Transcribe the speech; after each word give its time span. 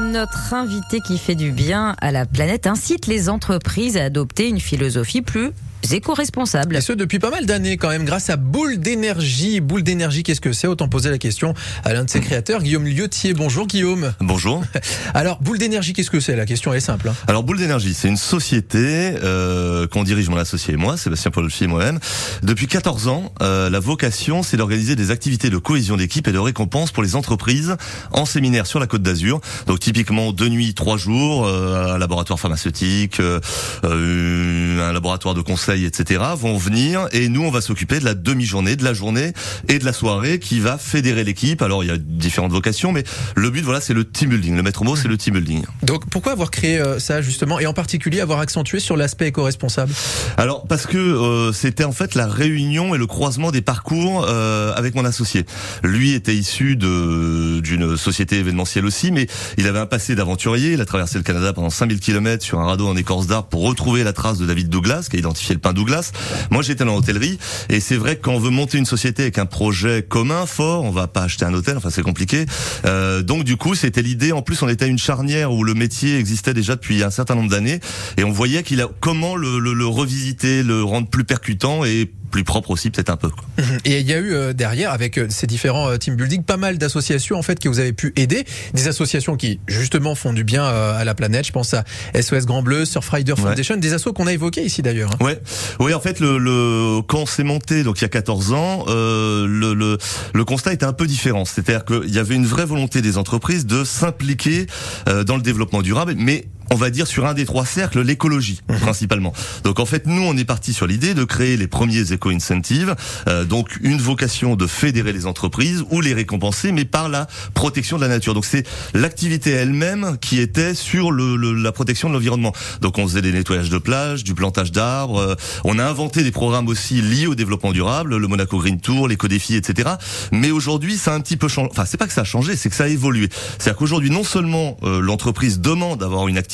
Notre 0.00 0.54
invité 0.54 1.00
qui 1.00 1.18
fait 1.18 1.36
du 1.36 1.52
bien 1.52 1.94
à 2.00 2.10
la 2.10 2.26
planète 2.26 2.66
incite 2.66 3.06
les 3.06 3.28
entreprises 3.28 3.96
à 3.96 4.04
adopter 4.04 4.48
une 4.48 4.58
philosophie 4.58 5.22
plus 5.22 5.52
éco-responsable. 5.92 6.76
Et 6.76 6.80
ce, 6.80 6.92
depuis 6.92 7.18
pas 7.18 7.30
mal 7.30 7.46
d'années 7.46 7.76
quand 7.76 7.88
même, 7.88 8.04
grâce 8.04 8.30
à 8.30 8.36
Boule 8.36 8.78
d'énergie. 8.78 9.60
Boule 9.60 9.82
d'énergie, 9.82 10.22
qu'est-ce 10.22 10.40
que 10.40 10.52
c'est? 10.52 10.66
Autant 10.66 10.88
poser 10.88 11.10
la 11.10 11.18
question 11.18 11.54
à 11.84 11.92
l'un 11.92 12.04
de 12.04 12.10
ses 12.10 12.20
créateurs, 12.20 12.62
Guillaume 12.62 12.86
Liotier. 12.86 13.34
Bonjour 13.34 13.66
Guillaume. 13.66 14.14
Bonjour. 14.20 14.62
Alors, 15.14 15.40
Boule 15.40 15.58
d'énergie, 15.58 15.92
qu'est-ce 15.92 16.10
que 16.10 16.20
c'est? 16.20 16.36
La 16.36 16.46
question 16.46 16.72
est 16.72 16.80
simple. 16.80 17.08
hein. 17.08 17.14
Alors 17.26 17.42
Boule 17.42 17.58
d'énergie, 17.58 17.94
c'est 17.94 18.08
une 18.08 18.16
société 18.16 19.14
euh, 19.22 19.86
qu'on 19.86 20.04
dirige 20.04 20.28
mon 20.28 20.36
associé 20.36 20.74
et 20.74 20.76
moi, 20.76 20.96
Sébastien 20.96 21.30
Paulchi 21.30 21.64
et 21.64 21.66
moi-même. 21.66 21.98
Depuis 22.42 22.66
14 22.66 23.08
ans, 23.08 23.32
euh, 23.42 23.68
la 23.70 23.80
vocation, 23.80 24.42
c'est 24.42 24.56
d'organiser 24.56 24.96
des 24.96 25.10
activités 25.10 25.50
de 25.50 25.58
cohésion 25.58 25.96
d'équipe 25.96 26.26
et 26.28 26.32
de 26.32 26.38
récompense 26.38 26.90
pour 26.92 27.02
les 27.02 27.16
entreprises 27.16 27.76
en 28.12 28.24
séminaire 28.24 28.66
sur 28.66 28.78
la 28.80 28.86
Côte 28.86 29.02
d'Azur. 29.02 29.40
Donc 29.66 29.80
typiquement 29.80 30.32
deux 30.32 30.48
nuits, 30.48 30.74
trois 30.74 30.96
jours, 30.96 31.46
euh, 31.46 31.94
un 31.94 31.98
laboratoire 31.98 32.38
pharmaceutique, 32.38 33.20
euh, 33.20 33.40
euh, 33.84 34.88
un 34.88 34.92
laboratoire 34.92 35.34
de 35.34 35.40
conseil, 35.40 35.73
etc. 35.82 36.22
vont 36.36 36.56
venir 36.56 37.08
et 37.12 37.28
nous, 37.28 37.42
on 37.42 37.50
va 37.50 37.60
s'occuper 37.60 37.98
de 37.98 38.04
la 38.04 38.14
demi-journée, 38.14 38.76
de 38.76 38.84
la 38.84 38.92
journée 38.92 39.32
et 39.68 39.78
de 39.78 39.84
la 39.84 39.92
soirée 39.92 40.38
qui 40.38 40.60
va 40.60 40.78
fédérer 40.78 41.24
l'équipe. 41.24 41.62
Alors 41.62 41.82
il 41.82 41.88
y 41.88 41.90
a 41.90 41.96
différentes 41.96 42.52
vocations, 42.52 42.92
mais 42.92 43.04
le 43.34 43.50
but, 43.50 43.62
voilà, 43.62 43.80
c'est 43.80 43.94
le 43.94 44.04
team 44.04 44.30
building. 44.30 44.56
Le 44.56 44.62
maître 44.62 44.84
mot, 44.84 44.96
c'est 44.96 45.08
le 45.08 45.16
team 45.16 45.34
building. 45.34 45.64
Donc, 45.82 46.08
pourquoi 46.10 46.32
avoir 46.32 46.50
créé 46.50 46.78
euh, 46.78 46.98
ça 46.98 47.20
justement 47.22 47.58
Et 47.58 47.66
en 47.66 47.72
particulier, 47.72 48.20
avoir 48.20 48.40
accentué 48.40 48.80
sur 48.80 48.96
l'aspect 48.96 49.28
éco-responsable? 49.28 49.92
Alors 50.36 50.66
parce 50.66 50.86
que 50.86 50.98
euh, 50.98 51.52
c'était 51.52 51.84
en 51.84 51.92
fait 51.92 52.14
la 52.14 52.26
réunion 52.26 52.94
et 52.94 52.98
le 52.98 53.06
croisement 53.06 53.50
des 53.50 53.62
parcours 53.62 54.26
euh, 54.28 54.72
avec 54.74 54.94
mon 54.94 55.04
associé. 55.04 55.44
Lui 55.82 56.12
était 56.12 56.34
issu 56.34 56.76
de 56.76 57.60
d'une 57.60 57.96
société 57.96 58.38
événementielle 58.38 58.84
aussi, 58.84 59.10
mais 59.10 59.26
il 59.56 59.66
avait 59.66 59.78
un 59.78 59.86
passé 59.86 60.14
d'aventurier. 60.14 60.72
Il 60.72 60.80
a 60.80 60.84
traversé 60.84 61.18
le 61.18 61.24
Canada 61.24 61.52
pendant 61.52 61.70
5000 61.70 62.00
km 62.00 62.44
sur 62.44 62.60
un 62.60 62.66
radeau 62.66 62.86
en 62.88 62.96
écorce 62.96 63.26
d'arbre 63.26 63.48
pour 63.48 63.62
retrouver 63.62 64.04
la 64.04 64.12
trace 64.12 64.38
de 64.38 64.46
David 64.46 64.68
Douglas, 64.68 65.06
qui 65.10 65.16
a 65.16 65.18
identifié 65.18 65.54
le 65.54 65.60
Douglas. 65.72 66.12
Moi, 66.50 66.62
j'étais 66.62 66.84
dans 66.84 66.94
l'hôtellerie 66.94 67.38
et 67.68 67.80
c'est 67.80 67.96
vrai 67.96 68.16
que 68.16 68.22
quand 68.22 68.32
on 68.32 68.38
veut 68.38 68.50
monter 68.50 68.78
une 68.78 68.84
société 68.86 69.22
avec 69.22 69.38
un 69.38 69.46
projet 69.46 70.02
commun 70.06 70.46
fort, 70.46 70.84
on 70.84 70.90
va 70.90 71.06
pas 71.06 71.22
acheter 71.22 71.44
un 71.44 71.54
hôtel. 71.54 71.76
Enfin, 71.76 71.90
c'est 71.90 72.02
compliqué. 72.02 72.46
Euh, 72.84 73.22
donc 73.22 73.44
du 73.44 73.56
coup, 73.56 73.74
c'était 73.74 74.02
l'idée. 74.02 74.32
En 74.32 74.42
plus, 74.42 74.62
on 74.62 74.68
était 74.68 74.84
à 74.84 74.88
une 74.88 74.98
charnière 74.98 75.52
où 75.52 75.64
le 75.64 75.74
métier 75.74 76.18
existait 76.18 76.54
déjà 76.54 76.74
depuis 76.76 77.02
un 77.02 77.10
certain 77.10 77.34
nombre 77.34 77.50
d'années 77.50 77.80
et 78.16 78.24
on 78.24 78.32
voyait 78.32 78.62
qu'il 78.62 78.80
a 78.80 78.88
comment 79.00 79.36
le, 79.36 79.58
le, 79.58 79.72
le 79.72 79.86
revisiter, 79.86 80.62
le 80.62 80.82
rendre 80.82 81.08
plus 81.08 81.24
percutant 81.24 81.84
et 81.84 82.10
plus 82.30 82.44
propre 82.44 82.70
aussi 82.70 82.90
peut-être 82.90 83.10
un 83.10 83.16
peu. 83.16 83.28
quoi. 83.30 83.44
Et 83.84 84.00
il 84.00 84.08
y 84.08 84.12
a 84.12 84.18
eu 84.18 84.32
euh, 84.34 84.52
derrière, 84.52 84.92
avec 84.92 85.18
euh, 85.18 85.26
ces 85.28 85.46
différents 85.46 85.90
euh, 85.90 85.96
team 85.96 86.16
building, 86.16 86.42
pas 86.42 86.56
mal 86.56 86.78
d'associations 86.78 87.36
en 87.38 87.42
fait 87.42 87.58
que 87.60 87.68
vous 87.68 87.78
avez 87.80 87.92
pu 87.92 88.12
aider. 88.16 88.44
Des 88.72 88.88
associations 88.88 89.36
qui 89.36 89.60
justement 89.66 90.14
font 90.14 90.32
du 90.32 90.42
bien 90.44 90.64
euh, 90.64 90.98
à 90.98 91.04
la 91.04 91.14
planète. 91.14 91.46
Je 91.46 91.52
pense 91.52 91.74
à 91.74 91.84
SOS 92.20 92.46
Grand 92.46 92.62
Bleu, 92.62 92.84
Surfrider 92.84 93.34
Foundation, 93.36 93.76
des 93.76 93.92
assos 93.92 94.12
qu'on 94.12 94.26
a 94.26 94.32
évoqués 94.32 94.62
ici 94.62 94.82
d'ailleurs. 94.82 95.10
hein. 95.12 95.24
Ouais, 95.24 95.38
oui. 95.80 95.92
En 95.94 96.00
fait, 96.00 96.20
le, 96.20 96.38
le 96.38 97.02
quand 97.06 97.18
on 97.20 97.26
s'est 97.26 97.44
monté, 97.44 97.82
donc 97.82 97.98
il 98.00 98.02
y 98.02 98.04
a 98.06 98.08
14 98.08 98.52
ans, 98.52 98.84
euh, 98.88 99.46
le, 99.46 99.74
le 99.74 99.98
le 100.32 100.44
constat 100.44 100.72
était 100.72 100.86
un 100.86 100.92
peu 100.92 101.06
différent. 101.06 101.44
C'est-à-dire 101.44 101.84
qu'il 101.84 102.12
y 102.14 102.18
avait 102.18 102.34
une 102.34 102.46
vraie 102.46 102.66
volonté 102.66 103.02
des 103.02 103.18
entreprises 103.18 103.66
de 103.66 103.84
s'impliquer 103.84 104.66
euh, 105.08 105.24
dans 105.24 105.36
le 105.36 105.42
développement 105.42 105.82
durable, 105.82 106.14
mais 106.16 106.46
on 106.70 106.76
va 106.76 106.90
dire 106.90 107.06
sur 107.06 107.26
un 107.26 107.34
des 107.34 107.44
trois 107.44 107.66
cercles, 107.66 108.00
l'écologie 108.02 108.60
principalement. 108.80 109.32
Donc 109.64 109.80
en 109.80 109.86
fait, 109.86 110.06
nous, 110.06 110.22
on 110.22 110.36
est 110.36 110.44
parti 110.44 110.72
sur 110.72 110.86
l'idée 110.86 111.14
de 111.14 111.24
créer 111.24 111.56
les 111.56 111.66
premiers 111.68 112.12
éco-incentives, 112.12 112.94
euh, 113.28 113.44
donc 113.44 113.78
une 113.82 113.98
vocation 113.98 114.56
de 114.56 114.66
fédérer 114.66 115.12
les 115.12 115.26
entreprises 115.26 115.84
ou 115.90 116.00
les 116.00 116.14
récompenser, 116.14 116.72
mais 116.72 116.84
par 116.84 117.08
la 117.08 117.26
protection 117.54 117.96
de 117.96 118.02
la 118.02 118.08
nature. 118.08 118.34
Donc 118.34 118.44
c'est 118.44 118.66
l'activité 118.94 119.50
elle-même 119.50 120.16
qui 120.20 120.40
était 120.40 120.74
sur 120.74 121.10
le, 121.12 121.36
le- 121.36 121.52
la 121.54 121.72
protection 121.72 122.08
de 122.08 122.14
l'environnement. 122.14 122.52
Donc 122.80 122.98
on 122.98 123.06
faisait 123.06 123.22
des 123.22 123.32
nettoyages 123.32 123.70
de 123.70 123.78
plages, 123.78 124.24
du 124.24 124.34
plantage 124.34 124.72
d'arbres. 124.72 125.18
euh, 125.18 125.34
on 125.64 125.78
a 125.78 125.84
inventé 125.84 126.22
des 126.22 126.30
programmes 126.32 126.68
aussi 126.68 127.02
liés 127.02 127.26
au 127.26 127.34
développement 127.34 127.72
durable, 127.72 128.16
le 128.16 128.26
Monaco 128.28 128.58
Green 128.58 128.80
Tour, 128.80 129.08
l'éco-défi, 129.08 129.54
etc. 129.54 129.90
Mais 130.32 130.50
aujourd'hui, 130.50 130.96
ça 130.96 131.12
a 131.12 131.14
un 131.14 131.20
petit 131.20 131.36
peu 131.36 131.48
changé. 131.48 131.68
Enfin, 131.72 131.84
c'est 131.86 131.96
pas 131.98 132.06
que 132.06 132.12
ça 132.12 132.22
a 132.22 132.24
changé, 132.24 132.56
c'est 132.56 132.70
que 132.70 132.76
ça 132.76 132.84
a 132.84 132.88
évolué. 132.88 133.28
C'est-à-dire 133.58 133.76
qu'aujourd'hui, 133.76 134.10
non 134.10 134.24
seulement 134.24 134.76
euh, 134.82 135.00
l'entreprise 135.00 135.60
demande 135.60 136.00
d'avoir 136.00 136.28
une 136.28 136.38
activité 136.38 136.53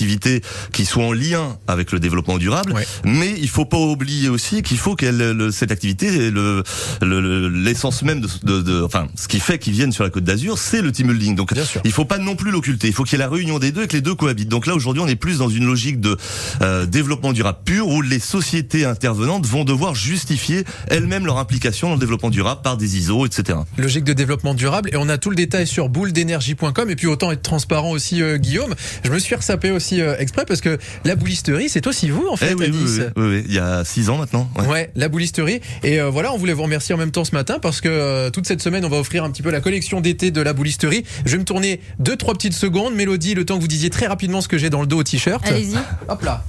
qui 0.72 0.84
soit 0.84 1.04
en 1.04 1.12
lien 1.12 1.56
avec 1.68 1.92
le 1.92 2.00
développement 2.00 2.38
durable, 2.38 2.72
Ouais. 2.72 2.86
mais 3.04 3.34
il 3.38 3.48
faut 3.48 3.64
pas 3.64 3.76
oublier 3.78 4.28
aussi 4.28 4.62
qu'il 4.62 4.78
faut 4.78 4.94
qu'elle 4.96 5.18
le- 5.18 5.50
cette 5.50 5.70
activité, 5.72 6.30
le 6.30 6.62
le- 7.02 7.20
le- 7.20 7.48
l'essence 7.48 8.02
même 8.02 8.20
de, 8.20 8.28
de, 8.42 8.60
de- 8.62 8.82
enfin, 8.82 9.06
ce 9.16 9.28
qui 9.28 9.40
fait 9.40 9.58
qu'ils 9.58 9.72
viennent 9.72 9.92
sur 9.92 10.04
la 10.04 10.10
Côte 10.10 10.24
d'Azur, 10.24 10.58
c'est 10.58 10.82
le 10.82 10.92
team 10.92 11.08
building. 11.08 11.34
Donc, 11.36 11.52
il 11.84 11.92
faut 11.92 12.04
pas 12.04 12.18
non 12.18 12.36
plus 12.36 12.50
l'occulter. 12.50 12.86
Il 12.88 12.92
faut 12.94 13.04
qu'il 13.04 13.18
y 13.18 13.20
ait 13.20 13.24
la 13.24 13.30
réunion 13.30 13.58
des 13.58 13.72
deux 13.72 13.84
et 13.84 13.86
que 13.86 13.94
les 13.94 14.00
deux 14.02 14.14
cohabitent. 14.14 14.48
Donc 14.48 14.66
là, 14.66 14.74
aujourd'hui, 14.74 15.02
on 15.02 15.08
est 15.08 15.16
plus 15.16 15.38
dans 15.38 15.48
une 15.48 15.64
logique 15.66 16.00
de 16.00 16.16
euh, 16.62 16.86
développement 16.86 17.32
durable 17.32 17.58
pur 17.64 17.88
où 17.88 18.02
les 18.02 18.18
sociétés 18.20 18.84
intervenantes 18.84 19.46
vont 19.46 19.64
devoir 19.64 19.94
justifier 19.94 20.64
elles-mêmes 20.88 21.26
leur 21.26 21.38
implication 21.38 21.88
dans 21.88 21.94
le 21.94 22.00
développement 22.00 22.30
durable 22.30 22.60
par 22.62 22.76
des 22.76 22.96
ISO, 22.98 23.26
etc. 23.26 23.58
Logique 23.78 24.04
de 24.04 24.12
développement 24.12 24.54
durable. 24.54 24.90
Et 24.92 24.96
on 24.96 25.08
a 25.08 25.18
tout 25.18 25.30
le 25.30 25.36
détail 25.36 25.66
sur 25.66 25.88
bouledénergie.com. 25.88 26.90
Et 26.90 26.96
puis 26.96 27.06
autant 27.06 27.30
être 27.32 27.42
transparent 27.42 27.90
aussi, 27.90 28.22
euh, 28.22 28.36
Guillaume. 28.36 28.74
Je 29.04 29.10
me 29.10 29.18
suis 29.18 29.34
ressapé 29.34 29.70
aussi 29.70 29.89
euh, 29.98 30.14
exprès 30.18 30.44
parce 30.46 30.60
que 30.60 30.78
la 31.04 31.16
boulisterie, 31.16 31.68
c'est 31.68 31.86
aussi 31.86 32.10
vous 32.10 32.28
en 32.30 32.36
fait, 32.36 32.50
Eh 32.50 32.54
oui, 32.54 32.66
à 32.66 32.68
oui, 32.70 32.76
Nice. 32.76 32.98
oui, 32.98 33.04
oui, 33.16 33.24
oui. 33.38 33.44
il 33.48 33.54
y 33.54 33.58
a 33.58 33.84
six 33.84 34.10
ans 34.10 34.18
maintenant. 34.18 34.48
ouais. 34.58 34.66
Ouais, 34.68 34.90
la 34.94 35.08
boulisterie. 35.08 35.60
Et 35.82 36.00
euh, 36.00 36.10
voilà, 36.10 36.32
on 36.32 36.36
voulait 36.38 36.52
vous 36.52 36.62
remercier 36.62 36.94
en 36.94 36.98
même 36.98 37.10
temps 37.10 37.24
ce 37.24 37.34
matin 37.34 37.58
parce 37.60 37.80
que 37.80 37.88
euh, 37.88 38.30
toute 38.30 38.46
cette 38.46 38.62
semaine, 38.62 38.84
on 38.84 38.88
va 38.88 38.98
offrir 38.98 39.24
un 39.24 39.30
petit 39.30 39.42
peu 39.42 39.50
la 39.50 39.60
collection 39.60 40.00
d'été 40.00 40.30
de 40.30 40.40
la 40.42 40.52
boulisterie. 40.52 41.04
Je 41.24 41.32
vais 41.32 41.38
me 41.38 41.44
tourner 41.44 41.80
deux, 41.98 42.16
trois 42.16 42.34
petites 42.34 42.54
secondes. 42.54 42.94
Mélodie, 42.94 43.34
le 43.34 43.44
temps 43.44 43.56
que 43.56 43.62
vous 43.62 43.68
disiez 43.68 43.90
très 43.90 44.06
rapidement 44.06 44.40
ce 44.42 44.48
que 44.48 44.58
j'ai 44.58 44.70
dans 44.70 44.80
le 44.82 44.86
dos 44.86 44.98
au 44.98 45.02
t-shirt. 45.02 45.44
Allez-y. 45.48 45.76
Hop 46.08 46.22
là. 46.22 46.44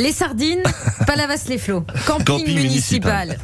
Les 0.00 0.12
sardines, 0.12 0.62
Palavas 1.06 1.44
les 1.48 1.58
flots. 1.58 1.84
Camping, 2.06 2.24
Camping 2.24 2.54
municipal. 2.56 3.36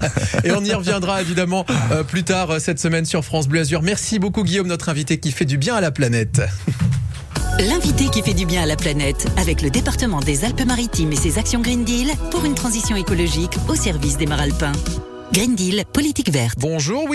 Et 0.44 0.52
on 0.52 0.62
y 0.64 0.72
reviendra 0.72 1.20
évidemment 1.20 1.66
euh, 1.90 2.04
plus 2.04 2.22
tard 2.22 2.60
cette 2.60 2.78
semaine 2.78 3.04
sur 3.04 3.24
France 3.24 3.48
Bleu 3.48 3.60
Azur. 3.60 3.82
Merci 3.82 4.18
beaucoup 4.20 4.44
Guillaume, 4.44 4.68
notre 4.68 4.88
invité 4.88 5.18
qui 5.18 5.32
fait 5.32 5.44
du 5.44 5.58
bien 5.58 5.74
à 5.74 5.80
la 5.80 5.90
planète. 5.90 6.40
L'invité 7.58 8.08
qui 8.10 8.20
fait 8.20 8.34
du 8.34 8.44
bien 8.44 8.62
à 8.62 8.66
la 8.66 8.76
planète 8.76 9.26
avec 9.38 9.62
le 9.62 9.70
département 9.70 10.20
des 10.20 10.44
Alpes-Maritimes 10.44 11.12
et 11.12 11.16
ses 11.16 11.38
actions 11.38 11.62
Green 11.62 11.84
Deal 11.84 12.10
pour 12.30 12.44
une 12.44 12.54
transition 12.54 12.96
écologique 12.96 13.52
au 13.70 13.74
service 13.74 14.18
des 14.18 14.26
Maralpins. 14.26 14.72
Green 15.32 15.54
Deal, 15.54 15.84
politique 15.90 16.30
verte. 16.30 16.58
Bonjour 16.58 17.04
Will. 17.04 17.14